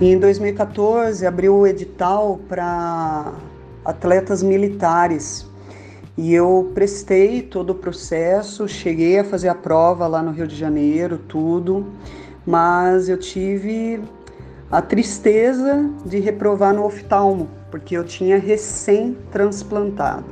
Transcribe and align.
E 0.00 0.12
em 0.12 0.18
2014 0.18 1.26
abriu 1.26 1.56
o 1.56 1.66
edital 1.66 2.38
para 2.48 3.32
atletas 3.84 4.44
militares. 4.44 5.44
E 6.16 6.32
eu 6.32 6.70
prestei 6.72 7.42
todo 7.42 7.70
o 7.70 7.74
processo, 7.74 8.68
cheguei 8.68 9.18
a 9.18 9.24
fazer 9.24 9.48
a 9.48 9.54
prova 9.56 10.06
lá 10.06 10.22
no 10.22 10.30
Rio 10.30 10.46
de 10.46 10.54
Janeiro, 10.54 11.18
tudo, 11.18 11.86
mas 12.46 13.08
eu 13.08 13.16
tive 13.18 14.00
a 14.70 14.80
tristeza 14.80 15.90
de 16.04 16.20
reprovar 16.20 16.72
no 16.74 16.84
oftalmo, 16.84 17.48
porque 17.70 17.96
eu 17.96 18.04
tinha 18.04 18.38
recém-transplantado. 18.38 20.26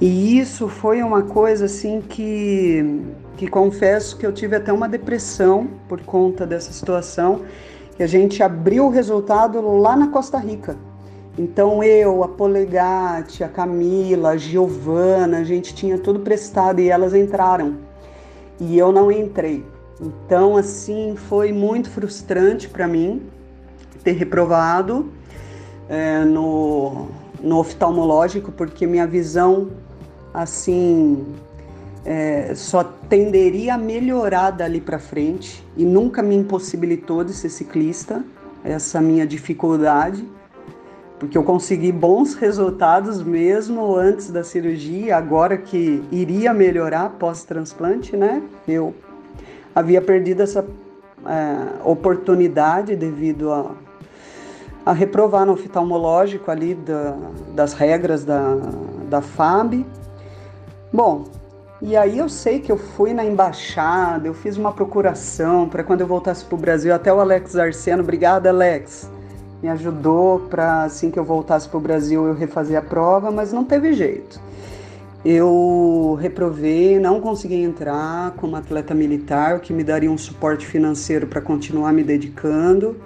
E 0.00 0.38
isso 0.38 0.68
foi 0.68 1.02
uma 1.02 1.22
coisa 1.22 1.64
assim 1.64 2.00
que, 2.00 3.02
que 3.36 3.46
confesso 3.46 4.16
que 4.16 4.26
eu 4.26 4.32
tive 4.32 4.56
até 4.56 4.72
uma 4.72 4.88
depressão 4.88 5.68
por 5.88 6.00
conta 6.00 6.44
dessa 6.44 6.72
situação, 6.72 7.42
que 7.96 8.02
a 8.02 8.06
gente 8.06 8.42
abriu 8.42 8.86
o 8.86 8.90
resultado 8.90 9.60
lá 9.78 9.96
na 9.96 10.08
Costa 10.08 10.38
Rica. 10.38 10.76
Então 11.38 11.82
eu, 11.82 12.22
a 12.22 12.28
Polegate, 12.28 13.42
a 13.42 13.48
Camila, 13.48 14.30
a 14.30 14.36
Giovana, 14.36 15.38
a 15.38 15.44
gente 15.44 15.74
tinha 15.74 15.98
tudo 15.98 16.20
prestado 16.20 16.80
e 16.80 16.90
elas 16.90 17.14
entraram. 17.14 17.76
E 18.60 18.76
eu 18.76 18.92
não 18.92 19.10
entrei. 19.10 19.64
Então, 20.00 20.56
assim, 20.56 21.14
foi 21.16 21.52
muito 21.52 21.88
frustrante 21.88 22.68
para 22.68 22.86
mim 22.86 23.22
ter 24.02 24.12
reprovado 24.12 25.10
é, 25.88 26.24
no, 26.24 27.08
no 27.40 27.58
oftalmológico, 27.58 28.50
porque 28.50 28.86
minha 28.86 29.06
visão, 29.06 29.70
assim, 30.34 31.24
é, 32.04 32.54
só 32.54 32.82
tenderia 32.82 33.74
a 33.74 33.78
melhorar 33.78 34.50
dali 34.50 34.80
para 34.80 34.98
frente 34.98 35.64
e 35.76 35.84
nunca 35.84 36.22
me 36.22 36.34
impossibilitou 36.34 37.22
de 37.22 37.32
ser 37.32 37.48
ciclista, 37.48 38.24
essa 38.64 39.00
minha 39.00 39.26
dificuldade, 39.26 40.24
porque 41.18 41.38
eu 41.38 41.44
consegui 41.44 41.92
bons 41.92 42.34
resultados 42.34 43.22
mesmo 43.22 43.94
antes 43.94 44.30
da 44.30 44.42
cirurgia, 44.42 45.16
agora 45.16 45.56
que 45.56 46.02
iria 46.10 46.52
melhorar 46.52 47.10
pós-transplante, 47.10 48.16
né? 48.16 48.42
Eu 48.66 48.92
havia 49.72 50.00
perdido 50.00 50.42
essa 50.42 50.66
é, 51.24 51.84
oportunidade 51.84 52.96
devido 52.96 53.52
a, 53.52 53.70
a 54.84 54.92
reprovar 54.92 55.46
no 55.46 55.52
oftalmológico 55.52 56.50
ali 56.50 56.74
da, 56.74 57.16
das 57.54 57.72
regras 57.72 58.24
da, 58.24 58.56
da 59.08 59.22
FAB. 59.22 59.86
Bom, 60.92 61.24
e 61.84 61.96
aí 61.96 62.18
eu 62.18 62.28
sei 62.28 62.60
que 62.60 62.70
eu 62.70 62.78
fui 62.78 63.12
na 63.12 63.24
embaixada, 63.24 64.28
eu 64.28 64.34
fiz 64.34 64.56
uma 64.56 64.72
procuração 64.72 65.68
para 65.68 65.82
quando 65.82 66.00
eu 66.00 66.06
voltasse 66.06 66.44
para 66.44 66.54
o 66.54 66.58
Brasil, 66.58 66.94
até 66.94 67.12
o 67.12 67.18
Alex 67.18 67.56
Arceno, 67.56 68.04
obrigada 68.04 68.50
Alex, 68.50 69.10
me 69.60 69.68
ajudou 69.68 70.38
para 70.48 70.84
assim 70.84 71.10
que 71.10 71.18
eu 71.18 71.24
voltasse 71.24 71.68
para 71.68 71.78
o 71.78 71.80
Brasil 71.80 72.24
eu 72.24 72.34
refazer 72.34 72.78
a 72.78 72.82
prova, 72.82 73.32
mas 73.32 73.52
não 73.52 73.64
teve 73.64 73.94
jeito. 73.94 74.40
Eu 75.24 76.16
reprovei, 76.20 77.00
não 77.00 77.20
consegui 77.20 77.56
entrar 77.56 78.30
como 78.36 78.54
atleta 78.54 78.94
militar, 78.94 79.56
o 79.56 79.60
que 79.60 79.72
me 79.72 79.82
daria 79.82 80.10
um 80.10 80.18
suporte 80.18 80.64
financeiro 80.64 81.26
para 81.26 81.40
continuar 81.40 81.92
me 81.92 82.04
dedicando. 82.04 82.96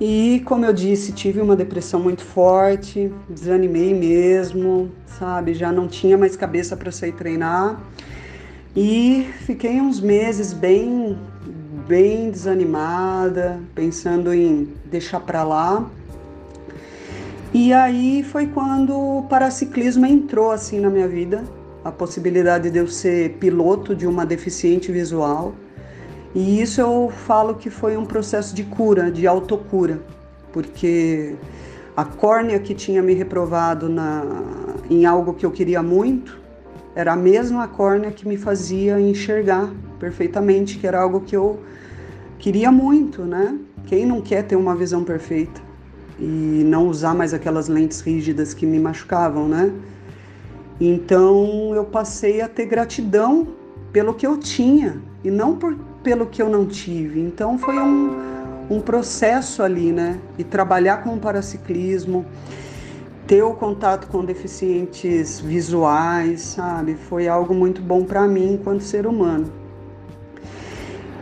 E, 0.00 0.40
como 0.46 0.64
eu 0.64 0.72
disse, 0.72 1.12
tive 1.12 1.42
uma 1.42 1.54
depressão 1.54 2.00
muito 2.00 2.22
forte, 2.22 3.12
desanimei 3.28 3.92
mesmo, 3.92 4.90
sabe? 5.18 5.52
Já 5.52 5.70
não 5.70 5.86
tinha 5.86 6.16
mais 6.16 6.34
cabeça 6.36 6.74
para 6.74 6.90
sair 6.90 7.12
treinar. 7.12 7.78
E 8.74 9.28
fiquei 9.44 9.78
uns 9.78 10.00
meses 10.00 10.54
bem, 10.54 11.18
bem 11.86 12.30
desanimada, 12.30 13.60
pensando 13.74 14.32
em 14.32 14.72
deixar 14.86 15.20
para 15.20 15.44
lá. 15.44 15.86
E 17.52 17.72
aí 17.72 18.22
foi 18.22 18.46
quando 18.46 18.96
o 18.96 19.22
paraciclismo 19.24 20.06
entrou 20.06 20.50
assim 20.50 20.80
na 20.80 20.88
minha 20.88 21.08
vida, 21.08 21.44
a 21.84 21.92
possibilidade 21.92 22.70
de 22.70 22.78
eu 22.78 22.86
ser 22.86 23.32
piloto 23.38 23.94
de 23.94 24.06
uma 24.06 24.24
deficiente 24.24 24.90
visual. 24.90 25.52
E 26.34 26.60
isso 26.60 26.80
eu 26.80 27.10
falo 27.26 27.54
que 27.54 27.68
foi 27.68 27.96
um 27.96 28.04
processo 28.04 28.54
de 28.54 28.62
cura, 28.64 29.10
de 29.10 29.26
autocura, 29.26 30.00
porque 30.52 31.34
a 31.96 32.04
córnea 32.04 32.58
que 32.60 32.74
tinha 32.74 33.02
me 33.02 33.14
reprovado 33.14 33.88
na, 33.88 34.22
em 34.88 35.04
algo 35.04 35.34
que 35.34 35.44
eu 35.44 35.50
queria 35.50 35.82
muito 35.82 36.38
era 36.94 37.12
a 37.12 37.16
mesma 37.16 37.66
córnea 37.66 38.10
que 38.10 38.26
me 38.26 38.36
fazia 38.36 39.00
enxergar 39.00 39.72
perfeitamente, 39.98 40.78
que 40.78 40.86
era 40.86 41.00
algo 41.00 41.20
que 41.20 41.36
eu 41.36 41.60
queria 42.38 42.70
muito, 42.70 43.22
né? 43.22 43.58
Quem 43.86 44.06
não 44.06 44.20
quer 44.20 44.44
ter 44.44 44.56
uma 44.56 44.74
visão 44.74 45.02
perfeita? 45.02 45.60
e 46.20 46.62
não 46.64 46.86
usar 46.86 47.14
mais 47.14 47.32
aquelas 47.32 47.66
lentes 47.66 48.00
rígidas 48.00 48.52
que 48.52 48.66
me 48.66 48.78
machucavam, 48.78 49.48
né? 49.48 49.72
Então 50.78 51.74
eu 51.74 51.84
passei 51.84 52.42
a 52.42 52.48
ter 52.48 52.66
gratidão 52.66 53.48
pelo 53.90 54.14
que 54.14 54.26
eu 54.26 54.36
tinha 54.36 55.00
e 55.24 55.30
não 55.30 55.56
por, 55.56 55.76
pelo 56.02 56.26
que 56.26 56.40
eu 56.40 56.48
não 56.48 56.66
tive. 56.66 57.20
Então 57.20 57.58
foi 57.58 57.78
um, 57.78 58.66
um 58.70 58.80
processo 58.80 59.62
ali, 59.62 59.92
né? 59.92 60.18
E 60.38 60.44
trabalhar 60.44 61.04
com 61.04 61.14
o 61.14 61.18
paraciclismo, 61.18 62.24
ter 63.26 63.42
o 63.42 63.54
contato 63.54 64.08
com 64.08 64.24
deficientes 64.24 65.40
visuais, 65.40 66.40
sabe? 66.40 66.94
Foi 66.94 67.28
algo 67.28 67.54
muito 67.54 67.80
bom 67.80 68.04
para 68.04 68.26
mim 68.26 68.54
enquanto 68.54 68.82
ser 68.82 69.06
humano. 69.06 69.52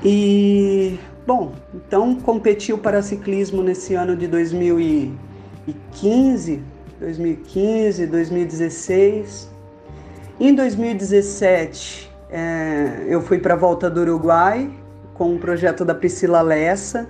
E 0.04 0.98
Bom, 1.28 1.52
então 1.74 2.14
competiu 2.14 2.78
para 2.78 3.02
ciclismo 3.02 3.62
nesse 3.62 3.92
ano 3.92 4.16
de 4.16 4.26
2015, 4.26 6.62
2015, 6.98 8.06
2016. 8.06 9.50
Em 10.40 10.54
2017, 10.54 12.07
é, 12.30 13.04
eu 13.08 13.20
fui 13.22 13.38
para 13.38 13.54
a 13.54 13.56
volta 13.56 13.88
do 13.88 14.00
Uruguai 14.00 14.70
com 15.14 15.32
um 15.32 15.38
projeto 15.38 15.84
da 15.84 15.94
Priscila 15.94 16.40
Lessa. 16.42 17.08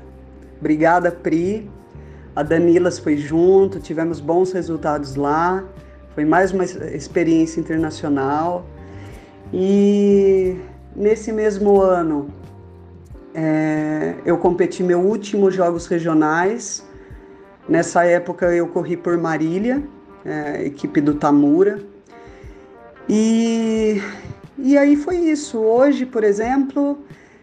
Obrigada, 0.58 1.10
Pri. 1.10 1.70
A 2.34 2.42
Danilas 2.42 2.98
foi 2.98 3.16
junto, 3.16 3.80
tivemos 3.80 4.20
bons 4.20 4.52
resultados 4.52 5.16
lá. 5.16 5.64
Foi 6.14 6.24
mais 6.24 6.52
uma 6.52 6.64
experiência 6.64 7.60
internacional. 7.60 8.64
E 9.52 10.56
nesse 10.94 11.32
mesmo 11.32 11.80
ano, 11.80 12.28
é, 13.34 14.14
eu 14.24 14.38
competi 14.38 14.82
meu 14.82 15.00
último 15.00 15.50
Jogos 15.50 15.86
Regionais. 15.86 16.86
Nessa 17.68 18.04
época 18.04 18.46
eu 18.54 18.68
corri 18.68 18.96
por 18.96 19.18
Marília, 19.18 19.82
é, 20.24 20.64
equipe 20.64 21.00
do 21.00 21.14
Tamura. 21.14 21.78
E, 23.08 24.02
e 24.58 24.76
aí 24.76 24.96
foi 24.96 25.16
isso. 25.16 25.58
Hoje, 25.58 26.04
por 26.04 26.24
exemplo, 26.24 26.98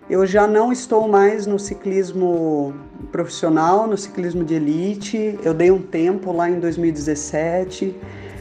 eu 0.10 0.26
já 0.26 0.46
não 0.46 0.72
estou 0.72 1.08
mais 1.08 1.48
no 1.48 1.58
ciclismo 1.58 2.74
profissional, 3.12 3.88
no 3.88 3.98
ciclismo 3.98 4.44
de 4.44 4.56
elite. 4.56 5.40
Eu 5.44 5.54
dei 5.54 5.72
um 5.72 5.82
tempo 5.82 6.32
lá 6.32 6.50
em 6.50 6.60
2017, 6.60 7.96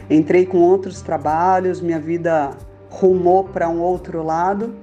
entrei 0.09 0.45
com 0.45 0.59
outros 0.59 1.01
trabalhos, 1.01 1.81
minha 1.81 1.99
vida 1.99 2.51
rumou 2.89 3.45
para 3.45 3.67
um 3.69 3.79
outro 3.79 4.21
lado. 4.21 4.75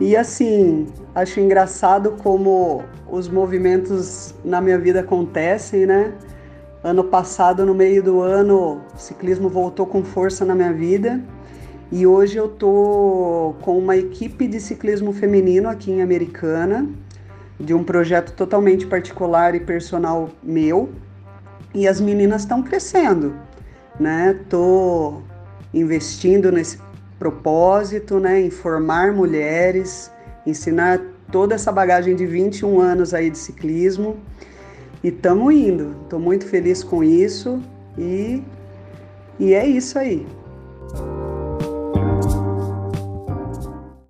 E 0.00 0.16
assim, 0.16 0.86
acho 1.14 1.40
engraçado 1.40 2.12
como 2.22 2.84
os 3.10 3.28
movimentos 3.28 4.34
na 4.44 4.60
minha 4.60 4.78
vida 4.78 5.00
acontecem, 5.00 5.86
né? 5.86 6.12
Ano 6.84 7.02
passado, 7.02 7.66
no 7.66 7.74
meio 7.74 8.02
do 8.02 8.20
ano, 8.20 8.80
o 8.94 8.98
ciclismo 8.98 9.48
voltou 9.48 9.84
com 9.84 10.04
força 10.04 10.44
na 10.44 10.54
minha 10.54 10.72
vida. 10.72 11.20
E 11.90 12.06
hoje 12.06 12.36
eu 12.36 12.48
tô 12.48 13.54
com 13.62 13.78
uma 13.78 13.96
equipe 13.96 14.46
de 14.46 14.60
ciclismo 14.60 15.12
feminino 15.12 15.68
aqui 15.68 15.90
em 15.90 16.02
Americana, 16.02 16.86
de 17.58 17.72
um 17.72 17.82
projeto 17.82 18.32
totalmente 18.34 18.86
particular 18.86 19.54
e 19.54 19.60
personal 19.60 20.28
meu. 20.42 20.90
E 21.74 21.88
as 21.88 22.00
meninas 22.00 22.42
estão 22.42 22.62
crescendo, 22.62 23.34
né? 23.98 24.38
Tô 24.50 25.22
investindo 25.72 26.52
nesse 26.52 26.78
propósito, 27.18 28.20
né, 28.20 28.40
em 28.40 28.50
formar 28.50 29.12
mulheres, 29.12 30.10
ensinar 30.46 31.00
toda 31.32 31.54
essa 31.54 31.72
bagagem 31.72 32.14
de 32.14 32.24
21 32.24 32.80
anos 32.80 33.12
aí 33.12 33.28
de 33.30 33.38
ciclismo. 33.38 34.16
E 35.02 35.08
estamos 35.08 35.54
indo. 35.54 35.96
Estou 36.04 36.20
muito 36.20 36.46
feliz 36.46 36.84
com 36.84 37.02
isso 37.02 37.62
e, 37.96 38.42
e 39.38 39.54
é 39.54 39.66
isso 39.66 39.98
aí. 39.98 40.26